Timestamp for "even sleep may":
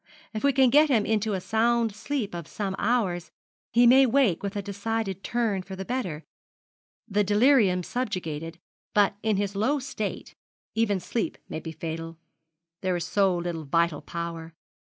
10.73-11.59